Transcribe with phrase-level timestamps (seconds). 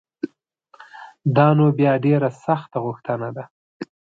[1.35, 3.43] دا نو بیا ډېره سخته غوښتنه ده